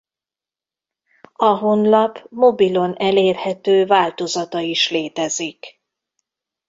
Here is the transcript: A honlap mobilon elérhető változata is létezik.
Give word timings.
A 1.33 1.45
honlap 1.45 2.25
mobilon 2.29 2.95
elérhető 2.95 3.85
változata 3.85 4.59
is 4.59 4.89
létezik. 4.89 5.81